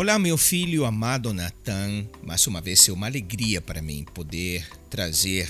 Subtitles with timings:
[0.00, 2.06] Olá, meu filho amado Natan.
[2.22, 5.46] Mais uma vez é uma alegria para mim poder trazer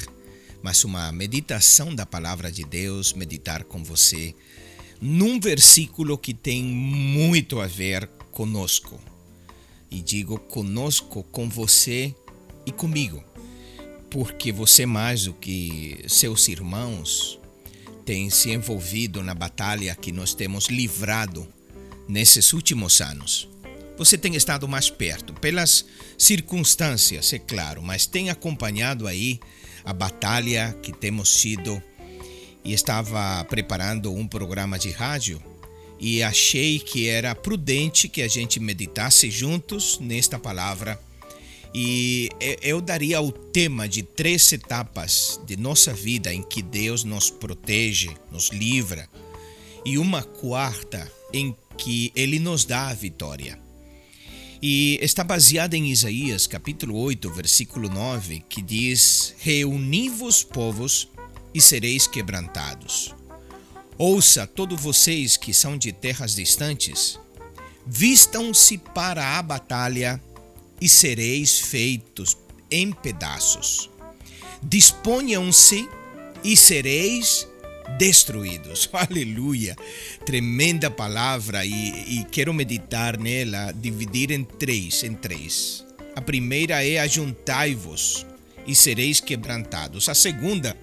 [0.60, 4.34] mais uma meditação da palavra de Deus, meditar com você
[5.00, 8.98] num versículo que tem muito a ver conosco.
[9.88, 12.12] E digo conosco, com você
[12.66, 13.22] e comigo,
[14.10, 17.38] porque você mais do que seus irmãos
[18.04, 21.46] tem se envolvido na batalha que nós temos livrado
[22.08, 23.48] nesses últimos anos.
[24.00, 25.84] Você tem estado mais perto, pelas
[26.16, 29.38] circunstâncias, é claro, mas tem acompanhado aí
[29.84, 31.82] a batalha que temos tido
[32.64, 35.38] e estava preparando um programa de rádio
[36.00, 40.98] e achei que era prudente que a gente meditasse juntos nesta palavra.
[41.74, 42.30] E
[42.62, 48.08] eu daria o tema de três etapas de nossa vida em que Deus nos protege,
[48.32, 49.06] nos livra,
[49.84, 53.68] e uma quarta em que Ele nos dá a vitória.
[54.62, 61.08] E está baseada em Isaías capítulo 8, versículo 9, que diz: Reuni-vos, povos,
[61.54, 63.14] e sereis quebrantados.
[63.96, 67.18] Ouça, todos vocês que são de terras distantes,
[67.86, 70.22] vistam-se para a batalha
[70.80, 72.36] e sereis feitos
[72.70, 73.90] em pedaços.
[74.62, 75.88] Disponham-se
[76.44, 77.46] e sereis
[77.98, 78.88] destruídos.
[78.94, 79.76] Aleluia!
[80.24, 85.84] Tremenda palavra e, e, quero meditar nela, dividir em três, em três.
[86.14, 88.26] A primeira é ajuntai-vos
[88.66, 90.08] e sereis quebrantados.
[90.08, 90.76] A segunda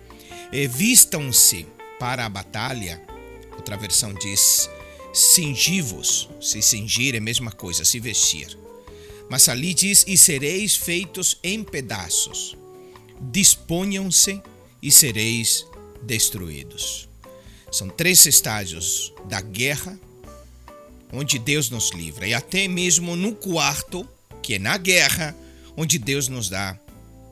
[0.52, 1.66] é vistam-se
[2.00, 3.02] para a batalha.
[3.55, 4.69] Outra versão diz
[5.13, 6.30] cingi-vos.
[6.39, 8.58] Se cingir é a mesma coisa, se vestir.
[9.30, 12.58] Mas ali diz: E sereis feitos em pedaços.
[13.19, 14.41] Disponham-se
[14.81, 15.66] e sereis
[16.08, 17.08] destruídos.
[17.72, 20.00] São três estágios da guerra
[21.12, 24.07] onde Deus nos livra, e até mesmo no quarto,
[24.41, 25.35] que é na guerra,
[25.75, 26.78] onde Deus nos dá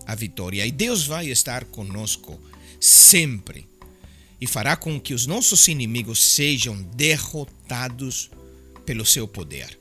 [0.05, 0.65] a vitória.
[0.65, 2.39] E Deus vai estar conosco
[2.79, 3.67] sempre
[4.39, 8.29] e fará com que os nossos inimigos sejam derrotados
[8.85, 9.77] pelo seu poder.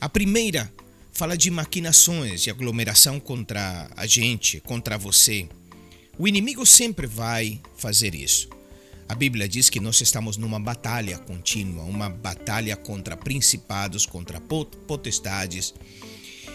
[0.00, 0.72] A primeira
[1.12, 5.48] fala de maquinações de aglomeração contra a gente, contra você.
[6.18, 8.48] O inimigo sempre vai fazer isso.
[9.08, 15.74] A Bíblia diz que nós estamos numa batalha contínua, uma batalha contra principados, contra potestades,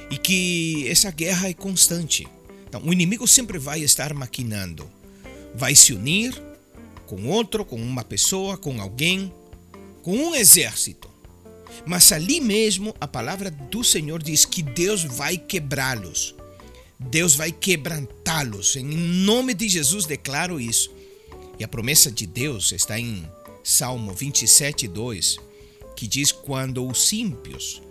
[0.10, 2.28] e que essa guerra é constante.
[2.68, 4.90] Então, o inimigo sempre vai estar maquinando,
[5.54, 6.34] vai se unir
[7.06, 9.32] com outro, com uma pessoa, com alguém,
[10.02, 11.18] com um exército
[11.86, 16.36] mas ali mesmo a palavra do Senhor diz que Deus vai quebrá-los.
[17.00, 18.76] Deus vai quebrantá-los.
[18.76, 20.94] Em nome de Jesus declaro isso.
[21.60, 23.28] E a promessa de Deus está em
[23.64, 25.38] Salmo 27, 2,
[25.96, 27.82] que diz: Quando os ímpios,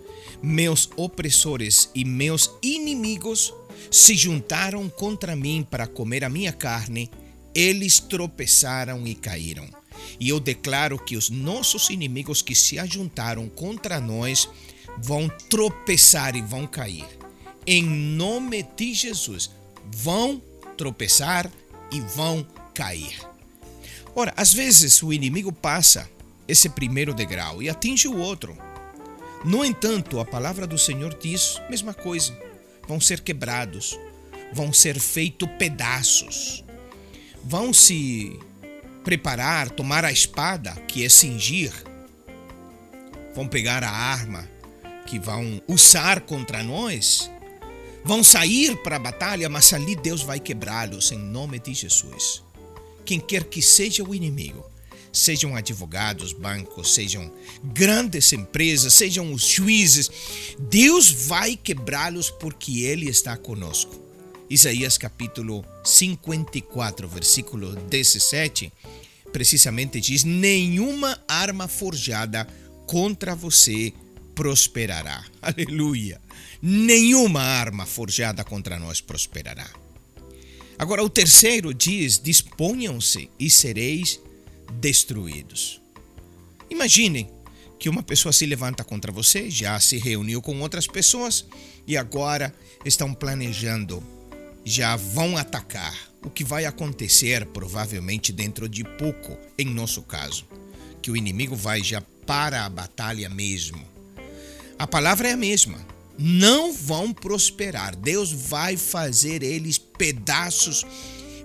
[0.41, 3.53] meus opressores e meus inimigos
[3.91, 7.09] se juntaram contra mim para comer a minha carne,
[7.53, 9.67] eles tropeçaram e caíram.
[10.19, 14.47] E eu declaro que os nossos inimigos que se ajuntaram contra nós
[14.99, 17.16] vão tropeçar e vão cair.
[17.69, 19.51] Em nome de Jesus,
[19.91, 20.41] vão
[20.77, 21.51] tropeçar
[21.91, 23.19] e vão cair.
[24.15, 26.09] Ora, às vezes o inimigo passa
[26.47, 28.57] esse primeiro degrau e atinge o outro.
[29.43, 32.39] No entanto, a palavra do Senhor diz mesma coisa:
[32.87, 33.99] vão ser quebrados,
[34.53, 36.63] vão ser feitos pedaços,
[37.43, 38.39] vão se
[39.03, 41.73] preparar, tomar a espada, que é cingir,
[43.35, 44.49] vão pegar a arma
[45.05, 47.29] que vão usar contra nós,
[48.07, 52.41] vão sair para a batalha, mas ali Deus vai quebrá-los em nome de Jesus.
[53.03, 54.65] Quem quer que seja o inimigo,
[55.11, 57.29] sejam advogados, bancos, sejam
[57.61, 60.09] grandes empresas, sejam os juízes,
[60.57, 64.01] Deus vai quebrá-los porque Ele está conosco.
[64.49, 68.71] Isaías capítulo 54, versículo 17,
[69.33, 72.47] precisamente diz: Nenhuma arma forjada
[72.85, 73.93] contra você
[74.37, 75.25] prosperará.
[75.41, 76.21] Aleluia!
[76.61, 79.67] Nenhuma arma forjada contra nós prosperará.
[80.77, 84.19] Agora, o terceiro diz: Disponham-se e sereis
[84.79, 85.81] destruídos.
[86.69, 87.27] Imaginem
[87.79, 91.45] que uma pessoa se levanta contra você, já se reuniu com outras pessoas
[91.87, 92.53] e agora
[92.85, 94.03] estão planejando
[94.63, 95.95] já vão atacar.
[96.23, 100.45] O que vai acontecer provavelmente dentro de pouco, em nosso caso,
[101.01, 103.96] que o inimigo vai já para a batalha mesmo.
[104.79, 105.79] A palavra é a mesma.
[106.17, 107.95] Não vão prosperar.
[107.95, 110.85] Deus vai fazer eles pedaços,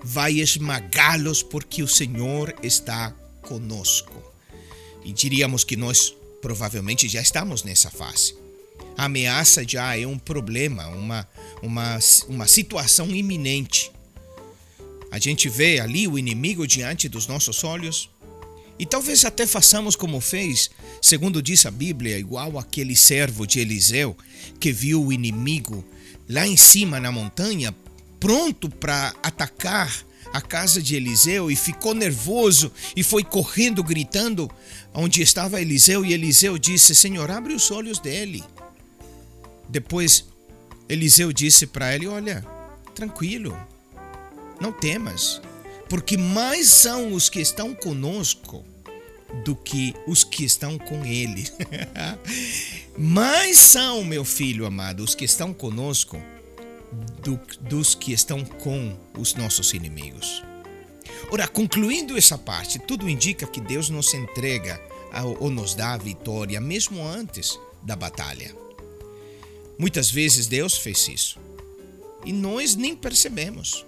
[0.03, 3.11] vai esmagá-los, porque o Senhor está
[3.43, 4.13] conosco.
[5.05, 8.35] E diríamos que nós provavelmente já estamos nessa fase.
[8.97, 11.29] A ameaça já é um problema, uma,
[11.63, 11.99] uma,
[12.29, 13.91] uma situação iminente.
[15.11, 18.11] A gente vê ali o inimigo diante dos nossos olhos
[18.83, 20.69] e talvez até façamos como fez,
[21.01, 24.17] segundo diz a Bíblia, igual aquele servo de Eliseu
[24.59, 25.85] que viu o inimigo
[26.29, 27.73] lá em cima na montanha,
[28.19, 34.51] pronto para atacar a casa de Eliseu e ficou nervoso e foi correndo gritando
[34.93, 38.43] onde estava Eliseu e Eliseu disse: Senhor, abre os olhos dele.
[39.69, 40.25] Depois
[40.89, 42.45] Eliseu disse para ele: Olha,
[42.97, 43.57] tranquilo,
[44.61, 45.41] não temas,
[45.89, 48.72] porque mais são os que estão conosco
[49.45, 51.49] do que os que estão com ele.
[52.97, 56.23] mais são, meu filho amado, os que estão conosco
[57.23, 60.43] do, dos que estão com os nossos inimigos.
[61.31, 64.81] Ora, concluindo essa parte, tudo indica que Deus nos entrega
[65.39, 68.55] ou nos dá a vitória mesmo antes da batalha.
[69.79, 71.39] Muitas vezes Deus fez isso
[72.25, 73.85] e nós nem percebemos.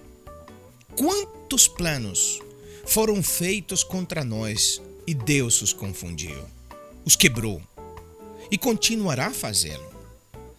[0.96, 2.40] Quantos planos
[2.86, 6.44] foram feitos contra nós e Deus os confundiu,
[7.04, 7.60] os quebrou
[8.50, 9.92] e continuará a fazê-lo.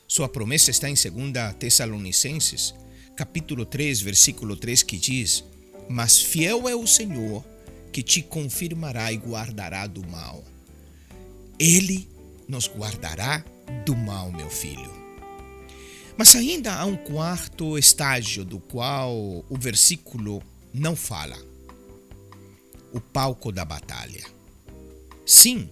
[0.07, 2.73] Sua promessa está em 2 Tessalonicenses,
[3.15, 5.43] capítulo 3, versículo 3, que diz:
[5.89, 7.43] Mas fiel é o Senhor
[7.91, 10.43] que te confirmará e guardará do mal.
[11.57, 12.07] Ele
[12.47, 13.43] nos guardará
[13.85, 14.93] do mal, meu filho.
[16.17, 19.13] Mas ainda há um quarto estágio do qual
[19.49, 20.41] o versículo
[20.73, 21.37] não fala:
[22.93, 24.34] o palco da batalha.
[25.25, 25.69] Sim,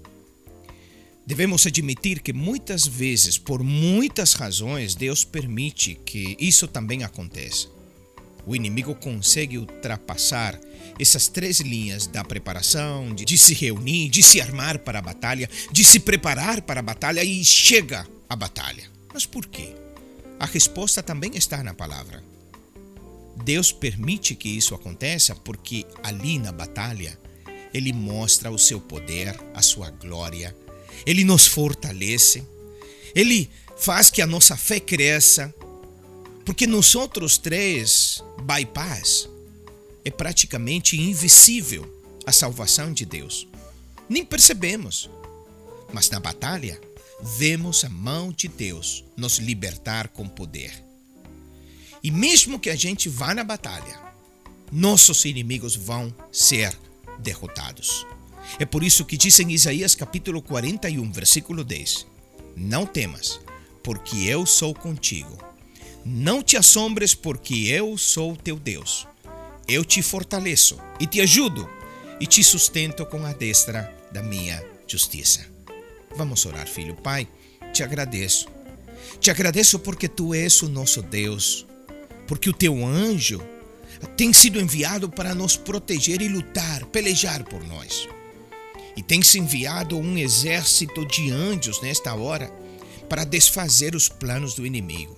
[1.26, 7.70] Devemos admitir que muitas vezes, por muitas razões, Deus permite que isso também aconteça.
[8.46, 10.60] O inimigo consegue ultrapassar
[11.00, 15.50] essas três linhas da preparação, de, de, se reunir, de se armar para a batalha,
[15.72, 18.84] de se preparar para a batalha e chega a batalha.
[19.14, 19.74] Mas por quê?
[20.38, 22.22] A resposta também está na palavra.
[23.46, 27.18] Deus permite que isso aconteça porque ali na batalha
[27.74, 30.56] ele mostra o seu poder, a sua glória
[31.06, 32.44] ele nos fortalece,
[33.14, 35.54] ele faz que a nossa fé cresça,
[36.46, 39.30] porque nos outros três bypass
[40.04, 43.48] é praticamente invisível a salvação de Deus.
[44.10, 45.10] Nem percebemos,
[45.92, 46.80] mas na batalha
[47.38, 50.84] vemos a mão de Deus nos libertar com poder.
[52.02, 53.98] E mesmo que a gente vá na batalha,
[54.72, 56.78] nossos inimigos vão ser
[57.20, 58.06] derrotados.
[58.60, 62.06] É por isso que diz em Isaías capítulo 41, versículo 10:
[62.56, 63.40] Não temas,
[63.82, 65.38] porque eu sou contigo.
[66.06, 69.08] Não te assombres, porque eu sou teu Deus.
[69.68, 71.70] Eu te fortaleço e te ajudo
[72.20, 75.46] e te sustento com a destra da minha justiça.
[76.16, 76.96] Vamos orar, filho.
[76.96, 77.28] Pai,
[77.72, 78.48] te agradeço.
[79.20, 81.66] Te agradeço porque tu és o nosso Deus,
[82.28, 83.42] porque o teu anjo
[84.18, 88.08] tem sido enviado para nos proteger e lutar, pelejar por nós.
[88.96, 92.52] E tem-se enviado um exército de anjos nesta hora
[93.10, 95.18] para desfazer os planos do inimigo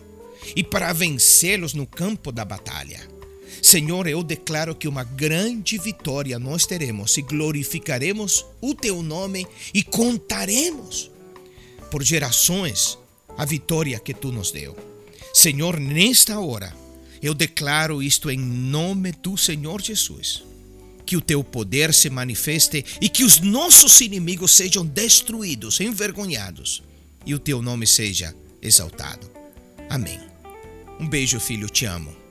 [0.56, 3.00] e para vencê-los no campo da batalha.
[3.62, 9.84] Senhor, eu declaro que uma grande vitória nós teremos e glorificaremos o teu nome e
[9.84, 11.10] contaremos
[11.90, 12.98] por gerações
[13.38, 14.76] a vitória que tu nos deu.
[15.34, 16.76] Senhor, nesta hora,
[17.22, 20.44] eu declaro isto em nome do Senhor Jesus
[21.06, 26.82] que o teu poder se manifeste e que os nossos inimigos sejam destruídos, envergonhados,
[27.26, 29.30] e o teu nome seja exaltado.
[29.90, 30.20] Amém.
[31.00, 32.25] Um beijo, filho, te amo.